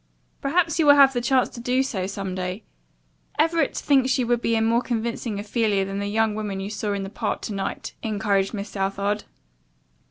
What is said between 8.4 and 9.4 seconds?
Miss Southard.